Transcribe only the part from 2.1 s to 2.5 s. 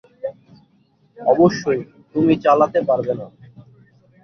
তুমি